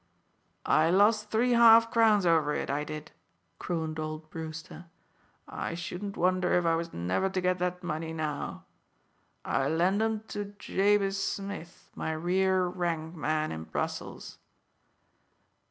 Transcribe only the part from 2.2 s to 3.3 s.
over it, I did,"